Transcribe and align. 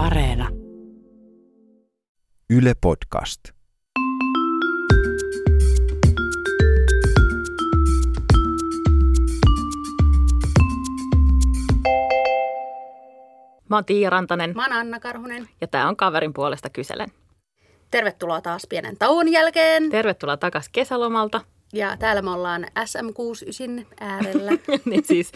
Areena. 0.00 0.48
Yle 2.50 2.72
Podcast. 2.80 3.40
Mä 13.68 13.76
oon 13.76 13.84
Tiia 13.84 14.10
Rantanen 14.10 14.52
Mä 14.56 14.62
oon 14.62 14.72
Anna 14.72 15.00
Karhunen. 15.00 15.48
ja 15.60 15.66
tää 15.66 15.88
on 15.88 15.96
Kaverin 15.96 16.32
puolesta 16.32 16.70
kyselen. 16.70 17.08
Tervetuloa 17.90 18.40
taas 18.40 18.66
pienen 18.68 18.96
tauon 18.98 19.32
jälkeen. 19.32 19.90
Tervetuloa 19.90 20.36
takas 20.36 20.68
kesälomalta. 20.68 21.40
Ja 21.72 21.96
täällä 21.96 22.22
me 22.22 22.30
ollaan 22.30 22.66
SM69 22.78 23.86
äärellä. 24.00 24.52
niin 24.84 25.04
siis 25.04 25.32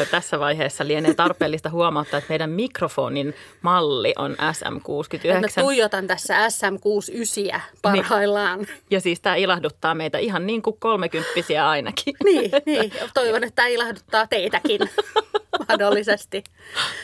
ö, 0.00 0.06
tässä 0.06 0.40
vaiheessa 0.40 0.86
lienee 0.86 1.14
tarpeellista 1.14 1.70
huomauttaa, 1.70 2.18
että 2.18 2.28
meidän 2.28 2.50
mikrofonin 2.50 3.34
malli 3.62 4.12
on 4.18 4.36
Mä 4.40 4.52
SM69. 4.52 5.60
tuijotan 5.60 6.06
tässä 6.06 6.48
SM69 6.48 7.60
parhaillaan. 7.82 8.66
Ja 8.90 9.00
siis 9.00 9.20
tämä 9.20 9.36
ilahduttaa 9.36 9.94
meitä 9.94 10.18
ihan 10.18 10.46
niin 10.46 10.62
kuin 10.62 10.76
kolmekymppisiä 10.78 11.68
ainakin. 11.68 12.14
Niin, 12.24 12.50
niin. 12.66 12.92
Toivon, 13.14 13.44
että 13.44 13.54
tämä 13.54 13.68
ilahduttaa 13.68 14.26
teitäkin 14.26 14.80
mahdollisesti. 15.68 16.44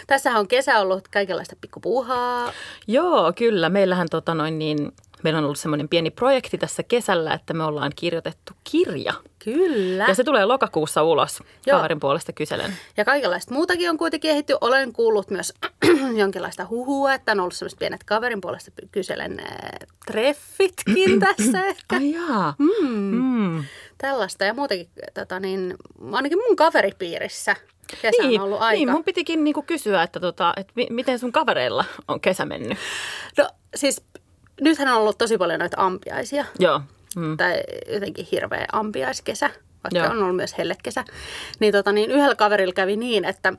Tässä 0.07 0.39
on 0.39 0.49
kesä 0.49 0.81
ollut 0.81 1.09
kaikenlaista 1.09 1.57
pikkupuuhaa. 1.61 2.53
Joo, 2.87 3.33
kyllä. 3.33 3.69
Meillähän 3.69 4.09
tota 4.11 4.35
noin 4.35 4.59
niin, 4.59 4.93
meillä 5.23 5.39
on 5.39 5.45
ollut 5.45 5.59
semmoinen 5.59 5.89
pieni 5.89 6.11
projekti 6.11 6.59
tässä 6.59 6.83
kesällä, 6.83 7.35
että 7.35 7.55
me 7.55 7.65
ollaan 7.65 7.93
kirjoitettu 7.97 8.53
kirja. 8.71 9.13
Kyllä. 9.45 10.05
Ja 10.09 10.15
se 10.15 10.25
tulee 10.25 10.45
lokakuussa 10.45 11.03
ulos. 11.03 11.43
Joo. 11.67 11.77
Kaverin 11.79 12.01
puolesta 12.01 12.33
kyselen. 12.33 12.73
Ja 12.97 13.05
kaikenlaista 13.05 13.55
muutakin 13.55 13.91
on 13.91 13.97
kuitenkin 13.99 14.31
ehditty. 14.31 14.57
Olen 14.61 14.93
kuullut 14.93 15.31
myös 15.31 15.53
jonkinlaista 16.17 16.67
huhua, 16.71 17.15
että 17.15 17.33
on 17.33 17.41
ollut 17.41 17.55
sellaiset 17.55 17.79
pienet 17.79 18.05
kaverin 18.05 18.41
puolesta 18.41 18.71
kyselen 18.93 19.41
äh, 19.41 19.71
treffitkin 20.07 21.21
tässä 21.37 21.65
ehkä. 21.67 21.97
Ai 21.97 22.11
jaa. 22.13 22.55
Mm. 22.59 22.89
Mm. 23.15 23.65
Tällaista 23.99 24.45
ja 24.45 24.55
muutenkin, 24.55 24.89
tota, 25.15 25.41
niin, 25.41 25.75
ainakin 26.13 26.39
mun 26.49 26.57
kaveripiirissä 26.57 27.57
kesä 28.03 28.23
Niin, 28.23 28.41
on 28.41 28.47
ollut 28.47 28.61
aika. 28.63 28.77
niin, 28.77 28.91
mun 28.91 29.05
pitikin 29.05 29.45
niinku 29.45 29.63
kysyä, 29.63 30.03
että, 30.03 30.21
tota, 30.21 30.53
että 30.57 30.73
mi- 30.77 30.87
miten 30.91 31.19
sun 31.19 31.33
kavereilla 31.33 31.85
on 32.09 32.21
kesä 32.21 32.45
mennyt. 32.45 32.79
No 33.39 33.49
siis 33.75 34.03
nythän 34.61 34.89
on 34.89 35.01
ollut 35.01 35.19
tosi 35.19 35.39
paljon 35.39 35.61
noita 35.61 35.77
ampiaisia. 35.81 36.45
Joo. 36.59 36.81
Mm. 37.17 37.37
Tai 37.37 37.63
jotenkin 37.93 38.27
hirveä 38.33 38.67
ampiaiskesä, 38.73 39.51
vaikka 39.85 39.99
Joo. 39.99 40.11
on 40.11 40.23
ollut 40.23 40.37
myös 40.37 40.59
hellekesä. 40.59 41.05
Niin, 41.61 41.73
tota, 41.73 41.93
niin 41.93 42.11
yhdellä 42.11 42.35
kaverilla 42.35 42.73
kävi 42.73 42.97
niin, 42.97 43.25
että 43.25 43.53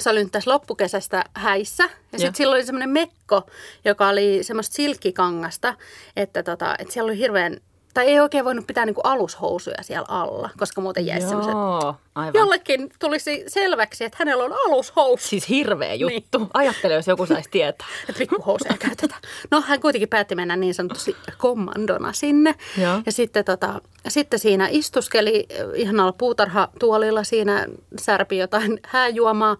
se 0.00 0.10
oli 0.10 0.22
nyt 0.22 0.32
tässä 0.32 0.50
loppukesästä 0.50 1.24
häissä. 1.34 1.84
Ja 2.12 2.18
sitten 2.18 2.34
sillä 2.34 2.54
oli 2.54 2.66
semmoinen 2.66 2.90
mekko, 2.90 3.42
joka 3.84 4.08
oli 4.08 4.38
semmoista 4.42 4.74
silkkikangasta, 4.74 5.74
että, 6.16 6.42
tota, 6.42 6.74
että 6.78 6.92
siellä 6.92 7.08
oli 7.08 7.18
hirveän, 7.18 7.60
tai 7.94 8.06
ei 8.06 8.20
oikein 8.20 8.44
voinut 8.44 8.66
pitää 8.66 8.86
niinku 8.86 9.00
alushousuja 9.04 9.82
siellä 9.82 10.06
alla, 10.08 10.50
koska 10.58 10.80
muuten 10.80 11.06
jäisi 11.06 11.26
semmoiset 11.26 11.52
Joo, 11.52 11.94
aivan. 12.14 12.34
jollekin 12.34 12.90
tulisi 12.98 13.44
selväksi, 13.46 14.04
että 14.04 14.16
hänellä 14.20 14.44
on 14.44 14.52
alushousu. 14.52 15.28
Siis 15.28 15.48
hirveä 15.48 15.94
juttu. 15.94 16.38
Niin. 16.38 16.48
Ajattele, 16.54 16.94
jos 16.94 17.06
joku 17.06 17.26
saisi 17.26 17.50
tietää. 17.50 17.86
Että 18.08 18.18
pikkuhousuja 18.18 18.76
käytetään. 18.78 19.20
No 19.50 19.60
hän 19.60 19.80
kuitenkin 19.80 20.08
päätti 20.08 20.34
mennä 20.34 20.56
niin 20.56 20.74
sanotusti 20.74 21.16
kommandona 21.38 22.12
sinne. 22.12 22.54
Joo. 22.82 23.02
Ja 23.06 23.12
sitten, 23.12 23.44
tota, 23.44 23.80
sitten 24.08 24.38
siinä 24.38 24.68
istuskeli 24.70 25.46
eh, 25.48 25.66
ihanalla 25.74 26.12
puutarhatuolilla, 26.12 27.24
siinä 27.24 27.66
särpi 28.00 28.38
jotain 28.38 28.80
hääjuomaa. 28.86 29.56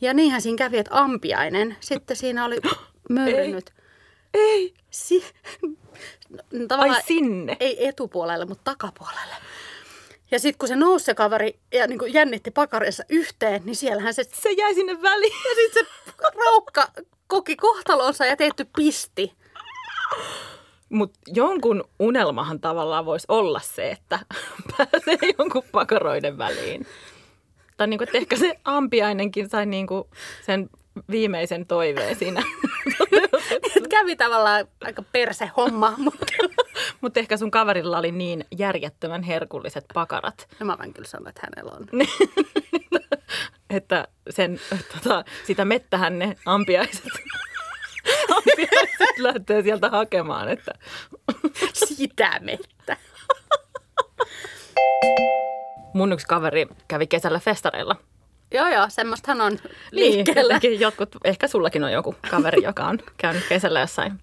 Ja 0.00 0.14
niinhän 0.14 0.42
siinä 0.42 0.58
kävi, 0.58 0.78
että 0.78 1.00
ampiainen 1.00 1.76
sitten 1.80 2.16
siinä 2.16 2.44
oli 2.44 2.56
möyrynyt. 3.08 3.68
Ei. 3.78 3.83
Si- 4.90 5.24
no, 5.62 5.68
Ai 6.60 6.66
tavallaan 6.68 7.02
sinne. 7.06 7.56
ei 7.60 7.88
etupuolelle, 7.88 8.44
mutta 8.44 8.64
takapuolelle. 8.64 9.34
Ja 10.30 10.38
sitten 10.38 10.58
kun 10.58 10.68
se 10.68 10.76
nousi 10.76 11.04
se 11.04 11.14
kaveri 11.14 11.58
ja 11.72 11.86
niin 11.86 11.98
kuin 11.98 12.12
jännitti 12.14 12.50
pakarinsa 12.50 13.02
yhteen, 13.08 13.62
niin 13.64 13.76
siellähän 13.76 14.14
se 14.14 14.24
Se 14.42 14.50
jäi 14.52 14.74
sinne 14.74 15.02
väliin. 15.02 15.32
ja 15.44 15.54
sitten 15.56 15.86
se 16.06 16.22
raukka 16.44 16.88
koki 17.26 17.56
kohtalonsa 17.56 18.26
ja 18.26 18.36
teetty 18.36 18.66
pisti. 18.76 19.32
Mutta 20.88 21.18
jonkun 21.26 21.84
unelmahan 21.98 22.60
tavallaan 22.60 23.06
voisi 23.06 23.26
olla 23.28 23.60
se, 23.60 23.90
että 23.90 24.18
pääsee 24.76 25.18
jonkun 25.38 25.62
pakaroiden 25.72 26.38
väliin. 26.38 26.86
Tai 27.76 27.86
niinku, 27.86 28.04
että 28.04 28.18
ehkä 28.18 28.36
se 28.36 28.60
ampiainenkin 28.64 29.48
sai 29.48 29.66
niinku 29.66 30.08
sen 30.46 30.70
viimeisen 31.10 31.66
toiveen 31.66 32.16
siinä. 32.16 32.42
Et 33.76 33.88
kävi 33.88 34.16
tavallaan 34.16 34.66
aika 34.84 35.02
perse 35.12 35.50
homma, 35.56 35.94
mutta 35.98 36.26
Mutta 37.00 37.20
ehkä 37.20 37.36
sun 37.36 37.50
kaverilla 37.50 37.98
oli 37.98 38.12
niin 38.12 38.44
järjettömän 38.58 39.22
herkulliset 39.22 39.84
pakarat, 39.94 40.48
no 40.60 40.66
mä 40.66 40.76
voin 40.78 40.94
kyllä 40.94 41.08
sanoa, 41.08 41.28
että 41.28 41.40
hänellä 41.44 41.76
on. 41.76 41.86
että 43.70 44.08
sen, 44.30 44.60
tota, 44.94 45.24
sitä 45.46 45.64
mettähän 45.64 46.18
ne 46.18 46.36
ampiaiset, 46.46 47.12
ampiaiset 48.36 49.18
lähtee 49.18 49.62
sieltä 49.62 49.88
hakemaan. 49.88 50.48
Että. 50.48 50.72
Sitä 51.72 52.40
mettä. 52.40 52.96
Mun 55.94 56.12
yksi 56.12 56.26
kaveri 56.26 56.66
kävi 56.88 57.06
kesällä 57.06 57.40
festareilla. 57.40 57.96
Joo, 58.54 58.68
joo, 58.68 58.86
semmoistahan 58.88 59.40
on 59.40 59.58
liikkeellä. 59.90 60.58
Niin, 60.62 60.80
jotkut, 60.80 61.08
ehkä 61.24 61.48
sullakin 61.48 61.84
on 61.84 61.92
joku 61.92 62.14
kaveri, 62.30 62.62
joka 62.62 62.84
on 62.84 62.98
käynyt 63.16 63.44
kesällä 63.48 63.80
jossain 63.80 64.20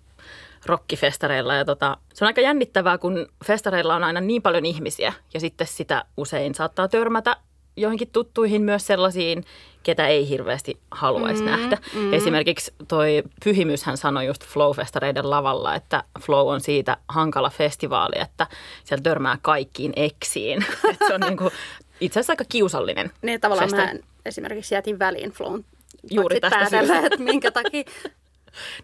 rokkifestareilla. 0.65 1.55
Ja 1.55 1.65
tota, 1.65 1.97
se 2.13 2.25
on 2.25 2.27
aika 2.27 2.41
jännittävää, 2.41 2.97
kun 2.97 3.27
festareilla 3.45 3.95
on 3.95 4.03
aina 4.03 4.21
niin 4.21 4.41
paljon 4.41 4.65
ihmisiä 4.65 5.13
ja 5.33 5.39
sitten 5.39 5.67
sitä 5.67 6.05
usein 6.17 6.55
saattaa 6.55 6.87
törmätä 6.87 7.37
joihinkin 7.77 8.07
tuttuihin 8.11 8.61
myös 8.61 8.87
sellaisiin, 8.87 9.45
ketä 9.83 10.07
ei 10.07 10.29
hirveästi 10.29 10.77
haluaisi 10.91 11.43
mm, 11.43 11.49
nähdä. 11.49 11.77
Mm. 11.95 12.13
Esimerkiksi 12.13 12.73
toi 12.87 13.23
Pyhimyshän 13.43 13.97
sanoi 13.97 14.25
just 14.25 14.43
Flow-festareiden 14.43 15.29
lavalla, 15.29 15.75
että 15.75 16.03
Flow 16.21 16.47
on 16.47 16.61
siitä 16.61 16.97
hankala 17.07 17.49
festivaali, 17.49 18.21
että 18.21 18.47
siellä 18.83 19.03
törmää 19.03 19.37
kaikkiin 19.41 19.93
eksiin. 19.95 20.65
Et 20.89 20.97
se 21.07 21.13
on 21.13 21.21
niinku, 21.21 21.51
itse 21.99 22.19
asiassa 22.19 22.33
aika 22.33 22.45
kiusallinen. 22.49 23.11
Niin 23.21 23.41
tavallaan 23.41 23.69
festari. 23.69 23.97
mä 23.97 24.03
esimerkiksi 24.25 24.75
jätin 24.75 24.99
väliin 24.99 25.31
flown. 25.31 25.63
Juuri 26.11 26.39
tästä 26.39 26.59
päätellä, 26.59 26.99
että 26.99 27.17
minkä 27.17 27.51
takia. 27.51 27.83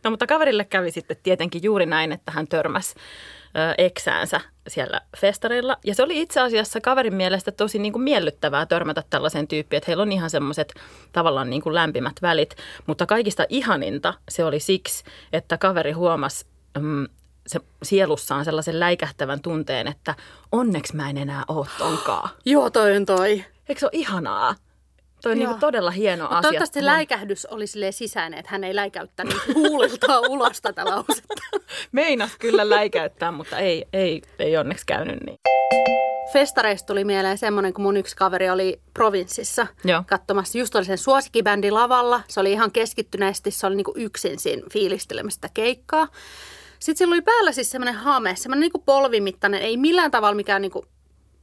No 0.04 0.10
mutta 0.10 0.28
kaverille 0.28 0.66
kävi 0.66 0.92
sitten 0.92 1.18
tietenkin 1.24 1.64
juuri 1.64 1.86
näin, 1.86 2.12
että 2.12 2.32
hän 2.32 2.48
törmäsi 2.48 2.96
eksäänsä 3.78 4.42
siellä 4.68 5.02
festareilla. 5.18 5.78
Ja 5.84 5.96
se 5.96 6.04
oli 6.04 6.22
itse 6.22 6.42
asiassa 6.42 6.82
kaverin 6.82 7.16
mielestä 7.16 7.52
tosi 7.52 7.80
niin 7.80 7.94
kuin 7.94 8.04
miellyttävää 8.04 8.66
törmätä 8.66 9.04
tällaiseen 9.10 9.48
tyyppiin, 9.48 9.78
että 9.78 9.86
heillä 9.88 10.02
on 10.02 10.12
ihan 10.12 10.30
semmoiset 10.30 10.74
tavallaan 11.12 11.50
niin 11.50 11.62
kuin 11.62 11.76
lämpimät 11.76 12.16
välit. 12.22 12.56
Mutta 12.88 13.06
kaikista 13.06 13.46
ihaninta 13.50 14.14
se 14.30 14.44
oli 14.44 14.60
siksi, 14.60 15.04
että 15.34 15.58
kaveri 15.58 15.92
huomasi 15.92 16.46
mm, 16.80 17.08
se 17.48 17.60
sielussaan 17.84 18.46
sellaisen 18.46 18.80
läikähtävän 18.80 19.42
tunteen, 19.42 19.88
että 19.88 20.16
onneksi 20.52 20.96
mä 20.96 21.10
en 21.10 21.18
enää 21.18 21.44
ole 21.48 21.68
tonkaan. 21.78 22.30
Joo, 22.46 22.70
toi 22.70 22.96
on 22.98 23.06
toi. 23.06 23.46
Eikö 23.70 23.80
se 23.80 23.86
ole 23.86 23.92
ihanaa? 23.94 24.56
Toi 25.22 25.32
on 25.32 25.38
niin 25.38 25.44
Joo. 25.44 25.52
kuin 25.54 25.60
todella 25.60 25.92
hieno 25.92 26.24
Mut 26.24 26.32
asia. 26.32 26.42
toivottavasti 26.42 26.86
läikähdys 26.86 27.46
oli 27.46 27.68
silleen 27.68 27.94
sisäinen, 27.94 28.40
että 28.40 28.52
hän 28.52 28.64
ei 28.64 28.76
läikäyttänyt 28.76 29.36
huuliltaan 29.56 30.30
ulos 30.30 30.62
tätä 30.62 30.86
lausetta. 30.86 31.34
Meinas 31.92 32.32
kyllä 32.40 32.70
läikäyttää, 32.70 33.32
mutta 33.32 33.58
ei, 33.58 33.86
ei, 33.94 34.22
ei 34.40 34.58
onneksi 34.58 34.86
käynyt 34.86 35.18
niin. 35.26 35.38
Festareista 36.34 36.88
tuli 36.88 37.04
mieleen 37.04 37.38
semmoinen, 37.38 37.74
kun 37.74 37.84
mun 37.84 37.98
yksi 37.98 38.16
kaveri 38.16 38.50
oli 38.50 38.82
provinssissa 38.94 39.68
Joo. 39.84 40.04
katsomassa. 40.08 40.58
Just 40.58 40.76
oli 40.76 40.86
sen 40.86 40.98
suosikkibändi 40.98 41.72
lavalla. 41.72 42.22
Se 42.28 42.40
oli 42.40 42.52
ihan 42.52 42.72
keskittyneesti, 42.72 43.52
se 43.52 43.68
oli 43.68 43.76
niinku 43.76 43.94
yksin 43.96 44.40
siinä 44.40 44.62
fiilistelemässä 44.72 45.36
sitä 45.38 45.50
keikkaa. 45.54 46.08
Sitten 46.80 46.98
sillä 46.98 47.14
oli 47.14 47.22
päällä 47.22 47.52
siis 47.52 47.72
semmoinen 47.72 47.96
hame, 47.96 48.36
semmoinen 48.36 48.62
niinku 48.62 48.84
polvimittainen, 48.86 49.62
ei 49.62 49.78
millään 49.78 50.12
tavalla 50.12 50.36
mikään 50.36 50.62
niinku, 50.62 50.86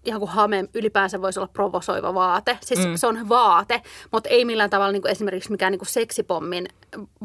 ihan 0.05 0.21
kuin 0.21 0.31
hame 0.31 0.65
ylipäänsä 0.75 1.23
voisi 1.23 1.41
olla 1.41 1.51
provosoiva 1.53 2.15
vaate. 2.15 2.59
Siis 2.63 2.87
mm. 2.87 2.97
se 2.97 3.07
on 3.07 3.29
vaate, 3.29 3.83
mutta 4.13 4.29
ei 4.29 4.45
millään 4.45 4.71
tavalla 4.71 4.93
niinku 4.93 5.09
esimerkiksi 5.09 5.51
mikään 5.51 5.71
niinku 5.71 5.85
seksipommin 5.85 6.69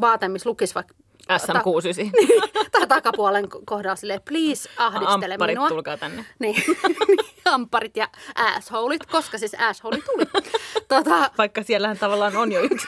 vaate, 0.00 0.28
missä 0.28 0.48
lukisi 0.48 0.74
vaikka 0.74 0.94
SM69. 1.30 2.10
tai 2.72 2.86
takapuolen 2.86 3.48
kohdalla 3.64 3.96
silleen, 3.96 4.22
please 4.28 4.70
ahdistele 4.76 5.34
Ampparit, 5.34 5.54
minua. 5.54 5.68
tulkaa 5.68 5.96
tänne. 5.96 6.26
Niin, 6.38 6.62
ampparit 7.44 7.96
ja 7.96 8.08
assholit, 8.34 9.06
koska 9.06 9.38
siis 9.38 9.54
asshole 9.58 9.98
tuli. 10.00 10.26
Tota, 10.88 11.30
Vaikka 11.38 11.62
siellähän 11.62 11.98
tavallaan 11.98 12.36
on 12.36 12.52
jo 12.52 12.60
yksi. 12.60 12.86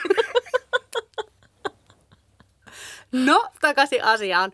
no, 3.11 3.47
takaisin 3.61 4.03
asiaan. 4.03 4.51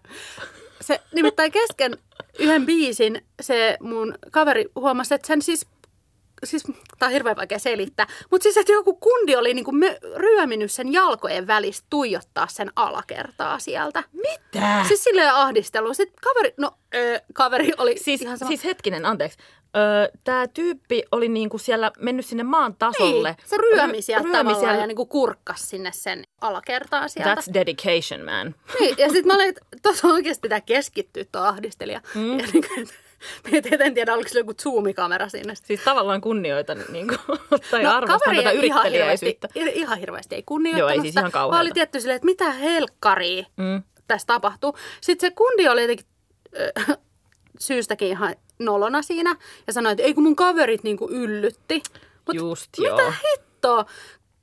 Se 0.82 1.02
nimittäin 1.14 1.52
kesken 1.52 1.98
yhden 2.40 2.66
biisin 2.66 3.22
se 3.42 3.78
mun 3.80 4.16
kaveri 4.32 4.66
huomasi, 4.76 5.14
että 5.14 5.28
sen 5.28 5.42
siis, 5.42 5.68
siis 6.44 6.64
tämä 7.00 7.08
on 7.08 7.14
hirveän 7.14 7.36
vaikea 7.36 7.60
selittää. 7.60 8.08
Mutta 8.32 8.44
siis, 8.44 8.58
että 8.58 8.72
joku 8.72 8.96
kundi 8.96 9.36
oli 9.36 9.54
niinku 9.54 9.72
ryöminyt 10.16 10.72
sen 10.72 10.94
jalkojen 10.94 11.48
välistä 11.48 11.88
tuijottaa 11.90 12.48
sen 12.48 12.72
alakertaa 12.76 13.60
sieltä. 13.60 14.04
Mitä? 14.14 14.84
Siis 14.88 15.04
silleen 15.04 15.34
ahdistelu. 15.34 15.94
Sitten 15.94 16.18
kaveri, 16.24 16.54
no 16.58 16.72
öö, 16.96 17.20
kaveri 17.34 17.72
oli 17.78 17.98
Siis, 17.98 18.22
ihan 18.22 18.38
sama. 18.38 18.48
siis 18.48 18.64
hetkinen, 18.66 19.06
anteeksi. 19.06 19.38
Öö, 19.78 20.10
Tämä 20.24 20.48
tyyppi 20.48 21.04
oli 21.12 21.30
niinku 21.30 21.58
siellä 21.58 21.92
mennyt 22.00 22.26
sinne 22.26 22.44
maan 22.44 22.76
tasolle. 22.80 23.30
Niin, 23.38 23.50
se 23.50 23.58
ryömi 23.58 24.02
sieltä 24.02 24.24
Ryömi 24.24 24.38
tavallaan 24.38 24.60
siellä- 24.60 24.82
ja 24.82 24.88
niinku 24.88 25.06
kurkkas 25.06 25.70
sinne 25.70 25.92
sen 25.94 26.24
alakertaan 26.42 27.10
sieltä. 27.10 27.36
That's 27.36 27.54
dedication, 27.54 28.26
man. 28.26 28.56
Niin, 28.80 28.96
ja 28.98 29.08
sitten 29.08 29.28
mä 29.28 29.34
olin, 29.36 29.50
että 29.50 29.62
tuossa 29.82 30.08
oikeasti 30.08 30.42
pitää 30.42 30.62
keskittyä 30.62 31.24
tuo 31.32 31.42
ahdistelija. 31.42 32.02
Mm. 32.16 32.40
Ja 32.40 32.46
niin 32.54 32.90
kuin, 33.44 33.56
että, 33.56 33.84
en 33.86 33.94
tiedä, 33.94 34.14
oliko 34.14 34.30
sillä 34.30 34.40
joku 34.40 34.54
zoomikamera 34.54 35.30
sinne. 35.30 35.56
Siis 35.56 35.80
tavallaan 35.82 36.22
kunnioitan 36.22 36.78
niin 36.92 37.08
kuin, 37.08 37.40
tai 37.72 37.84
No, 37.84 37.96
arvostan 37.96 38.36
tätä 38.36 38.50
ei 38.50 38.66
ihan 38.66 38.84
hirveästi, 38.92 39.26
yrittelijäisyyttä. 39.26 39.48
ihan 39.56 39.98
hirveästi 40.00 40.36
ei 40.36 40.44
kunnioittanut 40.46 40.90
Joo, 40.90 40.90
ei 40.90 41.02
siis 41.02 41.16
ihan 41.16 41.32
kauheata. 41.32 41.52
vaan 41.52 41.62
oli 41.62 41.72
tietty 41.72 42.00
silleen, 42.02 42.16
että 42.16 42.26
mitä 42.26 42.52
helkkaria 42.52 43.44
Mm. 43.58 43.84
tässä 44.08 44.28
tapahtuu. 44.28 44.76
Sitten 45.02 45.30
se 45.30 45.36
kundi 45.36 45.68
oli 45.68 45.82
jotenkin 45.82 46.06
äh, 46.90 46.98
syystäkin 47.60 48.08
ihan 48.08 48.36
nolona 48.60 49.02
siinä 49.02 49.36
ja 49.68 49.74
sanoi, 49.74 49.92
että 49.92 50.04
ei 50.04 50.14
kun 50.14 50.24
mun 50.24 50.36
kaverit 50.36 50.84
niinku 50.84 51.08
yllytti. 51.12 51.84
Mut 52.28 52.36
Just 52.36 52.70
mitä 52.78 52.90
joo. 53.02 53.14
hittoa? 53.32 53.86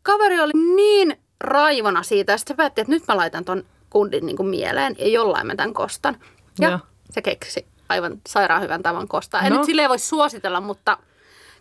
Kaveri 0.03 0.41
oli 0.41 0.53
niin 0.77 1.17
raivona 1.41 2.03
siitä 2.03 2.33
ja 2.33 2.39
sitten 2.39 2.55
se 2.55 2.57
päätti, 2.57 2.81
että 2.81 2.93
nyt 2.93 3.03
mä 3.09 3.17
laitan 3.17 3.45
ton 3.45 3.65
kundin 3.91 4.27
niinku 4.27 4.43
mieleen 4.43 4.95
ja 4.99 5.09
jollain 5.09 5.47
mä 5.47 5.55
tämän 5.55 5.75
kostan. 5.75 6.17
Ja 6.61 6.69
Joo. 6.69 6.79
se 7.11 7.23
keksi 7.23 7.67
aivan 7.89 8.21
sairaan 8.29 8.63
hyvän 8.63 8.83
tavan 8.83 9.09
kostaa. 9.09 9.41
En 9.43 9.53
No. 9.53 9.57
nyt 9.59 9.67
silleen 9.67 9.89
voi 9.89 9.99
suositella, 9.99 10.61
mutta 10.61 10.99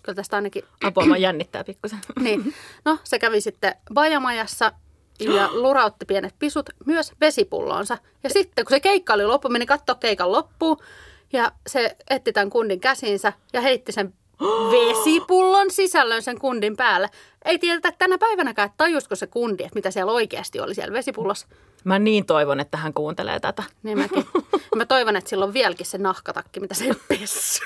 kyllä 0.03 0.15
tästä 0.15 0.35
ainakin 0.35 0.63
Apua, 0.87 1.05
mä 1.05 1.17
jännittää 1.17 1.63
pikkusen. 1.63 1.99
niin. 2.21 2.53
No, 2.85 2.97
se 3.03 3.19
kävi 3.19 3.41
sitten 3.41 3.75
bajamajassa 3.93 4.71
ja 5.19 5.49
lurautti 5.61 6.05
pienet 6.05 6.35
pisut 6.39 6.69
myös 6.85 7.13
vesipulloonsa. 7.21 7.97
Ja 8.23 8.29
sitten 8.29 8.65
kun 8.65 8.69
se 8.75 8.79
keikka 8.79 9.13
oli 9.13 9.25
loppu, 9.25 9.49
meni 9.49 9.65
katsoa 9.65 9.95
keikan 9.95 10.31
loppuun 10.31 10.77
ja 11.33 11.51
se 11.67 11.95
etti 12.09 12.33
tämän 12.33 12.49
kundin 12.49 12.79
käsinsä 12.79 13.33
ja 13.53 13.61
heitti 13.61 13.91
sen 13.91 14.13
vesipullon 14.71 15.71
sisällön 15.71 16.21
sen 16.21 16.39
kundin 16.39 16.77
päälle. 16.77 17.09
Ei 17.45 17.59
tiedetä 17.59 17.91
tänä 17.91 18.17
päivänäkään, 18.17 18.65
että 18.65 18.77
tajusko 18.77 19.15
se 19.15 19.27
kundi, 19.27 19.63
että 19.63 19.75
mitä 19.75 19.91
siellä 19.91 20.11
oikeasti 20.11 20.59
oli 20.59 20.75
siellä 20.75 20.93
vesipullossa. 20.93 21.47
Mä 21.85 21.99
niin 21.99 22.25
toivon, 22.25 22.59
että 22.59 22.77
hän 22.77 22.93
kuuntelee 22.93 23.39
tätä. 23.39 23.63
Niin 23.83 23.97
mäkin. 23.97 24.25
Mä 24.75 24.85
toivon, 24.85 25.15
että 25.15 25.29
sillä 25.29 25.45
on 25.45 25.53
vieläkin 25.53 25.85
se 25.85 25.97
nahkatakki, 25.97 26.59
mitä 26.59 26.73
se 26.73 26.85
ei 26.85 26.93
pessy. 27.07 27.61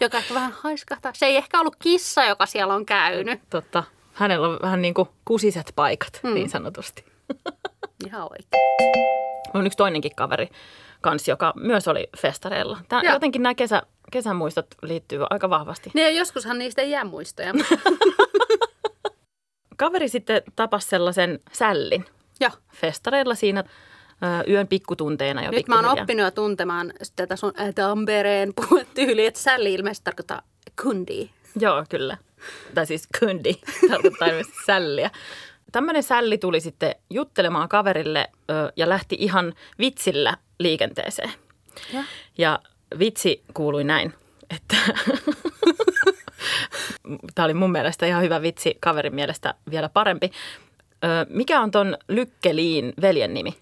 Joka 0.00 0.18
ehkä 0.18 0.34
vähän 0.34 0.54
haiskahtaa. 0.60 1.12
Se 1.14 1.26
ei 1.26 1.36
ehkä 1.36 1.60
ollut 1.60 1.76
kissa, 1.76 2.24
joka 2.24 2.46
siellä 2.46 2.74
on 2.74 2.86
käynyt. 2.86 3.40
Totta. 3.50 3.84
Hänellä 4.12 4.48
on 4.48 4.58
vähän 4.62 4.82
niin 4.82 4.94
kuin 4.94 5.08
kusiset 5.24 5.72
paikat, 5.76 6.20
mm. 6.22 6.34
niin 6.34 6.48
sanotusti. 6.48 7.04
Ihan 8.06 8.22
oikein. 8.22 8.62
On 9.54 9.66
yksi 9.66 9.76
toinenkin 9.76 10.14
kaveri 10.16 10.48
kans, 11.00 11.28
joka 11.28 11.52
myös 11.56 11.88
oli 11.88 12.08
festareilla. 12.18 12.78
Tää, 12.88 13.02
Joo. 13.02 13.12
jotenkin 13.12 13.42
nämä 13.42 13.54
kesä, 13.54 13.82
kesämuistot 14.12 14.66
liittyy 14.82 15.24
aika 15.30 15.50
vahvasti. 15.50 15.90
Niin 15.94 16.04
ja 16.04 16.10
joskushan 16.10 16.58
niistä 16.58 16.82
ei 16.82 16.90
jää 16.90 17.04
muistoja. 17.04 17.52
Kaveri 19.76 20.08
sitten 20.08 20.42
tapasi 20.56 20.88
sellaisen 20.88 21.40
sällin 21.52 22.04
Joo. 22.40 22.50
festareilla 22.72 23.34
siinä 23.34 23.64
yön 24.48 24.68
pikkutunteina 24.68 25.44
jo 25.44 25.50
Nyt 25.50 25.68
mä 25.68 25.76
oon 25.76 25.98
oppinut 26.00 26.24
jo 26.24 26.30
tuntemaan 26.30 26.92
tätä 27.16 27.36
sun 27.36 27.52
äh, 27.60 27.74
Tampereen 27.74 28.52
puhetyyliä, 28.68 29.28
että 29.28 29.40
sälli 29.40 29.74
ilmeisesti 29.74 30.04
tarkoittaa 30.04 30.42
kundi. 30.82 31.30
Joo, 31.60 31.84
kyllä. 31.88 32.16
Tai 32.74 32.86
siis 32.86 33.08
kundi 33.18 33.54
tarkoittaa 33.90 34.28
ilmeisesti 34.28 34.58
sälliä. 34.66 35.10
Tämmöinen 35.72 36.02
sälli 36.02 36.38
tuli 36.38 36.60
sitten 36.60 36.94
juttelemaan 37.10 37.68
kaverille 37.68 38.30
ö, 38.50 38.72
ja 38.76 38.88
lähti 38.88 39.16
ihan 39.18 39.54
vitsillä 39.78 40.36
liikenteeseen. 40.58 41.32
Ja. 41.92 42.04
Ja 42.38 42.58
vitsi 42.98 43.42
kuului 43.54 43.84
näin, 43.84 44.14
että 44.50 44.76
tämä 47.34 47.44
oli 47.44 47.54
mun 47.54 47.72
mielestä 47.72 48.06
ihan 48.06 48.22
hyvä 48.22 48.42
vitsi, 48.42 48.76
kaverin 48.80 49.14
mielestä 49.14 49.54
vielä 49.70 49.88
parempi. 49.88 50.30
Mikä 51.28 51.60
on 51.60 51.70
ton 51.70 51.96
Lykkeliin 52.08 52.92
veljen 53.00 53.34
nimi? 53.34 53.54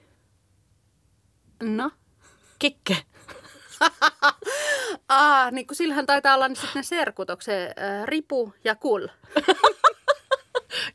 No. 1.62 1.90
Kikke. 2.58 2.96
Aa, 5.08 5.50
niin 5.52 5.67
kun 5.67 5.76
sillähän 5.76 6.06
taitaa 6.06 6.35
olla 6.35 6.49
niin 6.49 6.56
sitten 6.56 6.73
ne 6.75 6.82
serkut, 6.82 7.31
onko 7.31 7.40
se 7.40 7.75
äh, 7.81 8.06
ripu 8.06 8.55
ja 8.64 8.75
kul. 8.75 9.06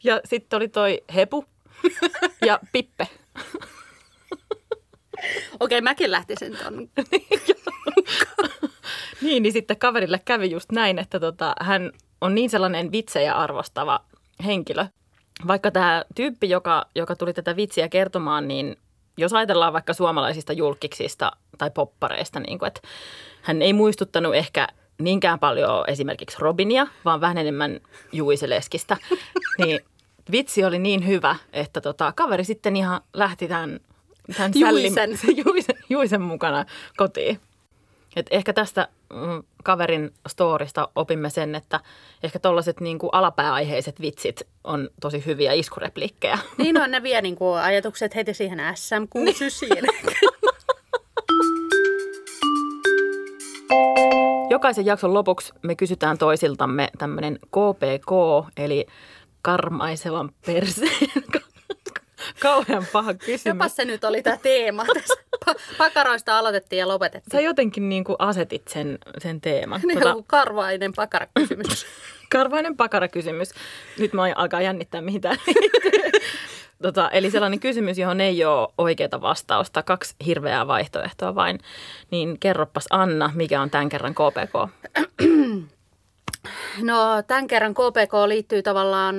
Ja 0.03 0.21
sitten 0.25 0.57
oli 0.57 0.67
toi 0.67 1.03
Hepu 1.15 1.45
ja 2.47 2.59
Pippe. 2.71 3.07
Okei, 5.59 5.81
mäkin 5.81 6.11
lähtisin 6.11 6.57
ton. 6.57 6.89
Niin, 9.21 9.43
niin 9.43 9.53
sitten 9.53 9.77
kaverille 9.77 10.19
kävi 10.25 10.51
just 10.51 10.71
näin, 10.71 10.99
että 10.99 11.19
tota, 11.19 11.55
hän 11.61 11.91
on 12.21 12.35
niin 12.35 12.49
sellainen 12.49 12.91
vitsejä 12.91 13.33
arvostava 13.33 14.05
henkilö. 14.45 14.85
Vaikka 15.47 15.71
tämä 15.71 16.03
tyyppi, 16.15 16.49
joka, 16.49 16.85
joka 16.95 17.15
tuli 17.15 17.33
tätä 17.33 17.55
vitsiä 17.55 17.89
kertomaan, 17.89 18.47
niin 18.47 18.77
jos 19.17 19.33
ajatellaan 19.33 19.73
vaikka 19.73 19.93
suomalaisista 19.93 20.53
julkiksista 20.53 21.31
tai 21.57 21.71
poppareista, 21.71 22.39
niin 22.39 22.59
kuin, 22.59 22.67
että 22.67 22.81
hän 23.41 23.61
ei 23.61 23.73
muistuttanut 23.73 24.35
ehkä 24.35 24.67
niinkään 25.01 25.39
paljon 25.39 25.83
esimerkiksi 25.87 26.37
Robinia, 26.39 26.87
vaan 27.05 27.21
vähän 27.21 27.37
enemmän 27.37 27.79
Juise 28.11 28.49
Leskistä, 28.49 28.97
niin 29.65 29.79
vitsi 30.31 30.65
oli 30.65 30.79
niin 30.79 31.07
hyvä, 31.07 31.35
että 31.53 31.81
tota, 31.81 32.13
kaveri 32.15 32.43
sitten 32.43 32.75
ihan 32.75 33.01
lähti 33.13 33.47
tämän, 33.47 33.79
tämän 34.37 34.51
Juisen. 34.55 35.09
Juisen, 35.45 35.75
Juisen 35.89 36.21
mukana 36.21 36.65
kotiin. 36.97 37.39
Et 38.15 38.27
ehkä 38.31 38.53
tästä 38.53 38.87
mm, 39.13 39.43
kaverin 39.63 40.13
storista 40.27 40.89
opimme 40.95 41.29
sen, 41.29 41.55
että 41.55 41.79
ehkä 42.23 42.39
tuollaiset 42.39 42.79
niinku 42.79 43.09
alapääaiheiset 43.09 44.01
vitsit 44.01 44.41
on 44.63 44.89
tosi 45.01 45.25
hyviä 45.25 45.53
iskurepliikkejä. 45.53 46.39
Niin 46.57 46.81
on, 46.81 46.91
ne 46.91 47.03
vie 47.03 47.21
niin 47.21 47.35
kuin 47.35 47.59
ajatukset 47.59 48.15
heti 48.15 48.33
siihen 48.33 48.59
SM6 48.59 49.23
Jokaisen 54.49 54.85
jakson 54.85 55.13
lopuksi 55.13 55.53
me 55.61 55.75
kysytään 55.75 56.17
toisiltamme 56.17 56.89
tämmöinen 56.97 57.39
KPK, 57.41 58.11
eli 58.57 58.85
karmaisevan 59.41 60.31
perseen. 60.45 61.23
Kauhean 62.39 62.85
paha 62.93 63.13
kysymys. 63.13 63.45
Jopa 63.45 63.67
se 63.69 63.85
nyt 63.85 64.03
oli 64.03 64.23
tämä 64.23 64.37
teema 64.37 64.85
tässä. 64.93 65.22
Pa- 65.49 65.75
pakaroista 65.77 66.37
aloitettiin 66.37 66.79
ja 66.79 66.87
lopetettiin. 66.87 67.31
Sä 67.31 67.41
jotenkin 67.41 67.89
niin 67.89 68.03
kuin 68.03 68.15
asetit 68.19 68.67
sen, 68.67 68.97
sen 69.17 69.41
teeman. 69.41 69.81
Niin 69.83 69.99
Tota, 69.99 70.09
joku 70.09 70.23
karvainen 70.27 70.93
pakarakysymys. 70.93 71.85
karvainen 72.31 72.77
pakarakysymys. 72.77 73.49
Nyt 73.99 74.13
mä 74.13 74.21
alkaa 74.35 74.61
jännittää, 74.61 75.01
mihin 75.01 75.21
tämä 75.21 75.35
liittyy. 75.47 76.11
tota, 76.83 77.09
eli 77.09 77.31
sellainen 77.31 77.59
kysymys, 77.59 77.97
johon 77.97 78.21
ei 78.21 78.45
ole 78.45 78.67
oikeaa 78.77 79.21
vastausta, 79.21 79.83
kaksi 79.83 80.15
hirveää 80.25 80.67
vaihtoehtoa 80.67 81.35
vain. 81.35 81.59
Niin 82.11 82.39
kerroppas 82.39 82.85
Anna, 82.89 83.31
mikä 83.35 83.61
on 83.61 83.69
tämän 83.69 83.89
kerran 83.89 84.15
KPK? 84.15 84.69
No 86.81 87.23
tämän 87.27 87.47
kerran 87.47 87.73
KPK 87.73 88.13
liittyy 88.27 88.63
tavallaan 88.63 89.15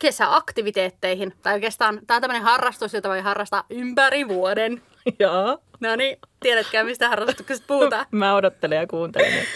kesäaktiviteetteihin. 0.00 1.32
Tai 1.42 1.54
oikeastaan 1.54 2.00
tämä 2.06 2.16
on 2.16 2.20
tämmöinen 2.20 2.42
harrastus, 2.42 2.94
jota 2.94 3.08
voi 3.08 3.20
harrastaa 3.20 3.64
ympäri 3.70 4.28
vuoden. 4.28 4.82
Joo. 5.18 5.58
No 5.80 5.96
niin, 5.96 6.16
tiedätkö 6.40 6.84
mistä 6.84 7.08
harrastuksesta 7.08 7.66
puhutaan? 7.66 8.06
Mä 8.20 8.34
odottelen 8.34 8.78
ja 8.78 8.86
kuuntelen. 8.86 9.46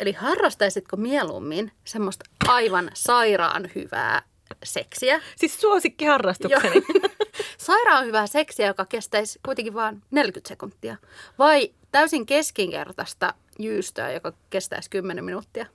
Eli 0.00 0.12
harrastaisitko 0.12 0.96
mieluummin 0.96 1.72
semmoista 1.84 2.24
aivan 2.48 2.90
sairaan 2.94 3.70
hyvää 3.74 4.22
seksiä? 4.64 5.20
Siis 5.36 5.60
suosikkiharrastukseni. 5.60 6.82
Sairaan 7.58 8.06
hyvää 8.06 8.26
seksiä, 8.26 8.66
joka 8.66 8.84
kestäisi 8.84 9.38
kuitenkin 9.44 9.74
vain 9.74 10.02
40 10.10 10.48
sekuntia. 10.48 10.96
Vai 11.38 11.70
täysin 11.92 12.26
keskinkertaista 12.26 13.34
jyystöä, 13.58 14.12
joka 14.12 14.32
kestäisi 14.50 14.90
10 14.90 15.24
minuuttia? 15.24 15.66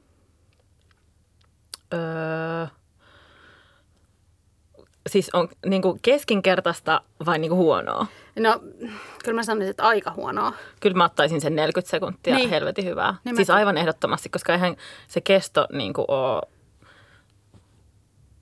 Öö, 1.93 2.67
siis 5.09 5.29
on 5.33 5.49
niin 5.65 5.81
kuin 5.81 5.99
keskinkertaista 6.01 7.01
vai 7.25 7.39
niin 7.39 7.49
kuin 7.49 7.57
huonoa? 7.59 8.05
No, 8.39 8.59
kyllä 9.23 9.35
mä 9.35 9.43
sanoisin, 9.43 9.69
että 9.69 9.83
aika 9.87 10.11
huonoa. 10.11 10.53
Kyllä 10.79 10.97
mä 10.97 11.05
ottaisin 11.05 11.41
sen 11.41 11.55
40 11.55 11.91
sekuntia, 11.91 12.35
Niin. 12.35 12.49
helvetin 12.49 12.85
hyvää. 12.85 13.15
Niin 13.23 13.35
siis 13.35 13.47
mäkin. 13.47 13.57
aivan 13.59 13.77
ehdottomasti, 13.77 14.29
koska 14.29 14.53
eihän 14.53 14.75
se 15.07 15.21
kesto 15.21 15.67
niin 15.71 15.93
kuin 15.93 16.05
ole... 16.07 16.41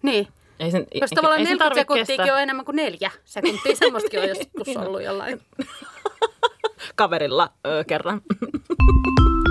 Niin. 0.02 0.28
Ei 0.60 0.72
sen, 0.72 0.88
Jos 0.94 1.10
tavallaan 1.10 1.40
ei 1.40 1.46
sen 1.46 1.58
40 1.58 1.64
tarvitse 1.64 1.82
sekuntiakin 1.82 2.18
kestää 2.18 2.36
on 2.36 2.42
enemmän 2.42 2.66
kuin 2.66 2.76
neljä 2.76 3.12
sekuntia. 3.26 3.76
Semmoistakin 3.76 4.20
on 4.20 4.28
joskus 4.30 4.78
ollut 4.88 5.04
jollain. 5.04 5.42
kaverilla 6.96 7.52
öö, 7.68 7.84
kerran. 7.84 8.22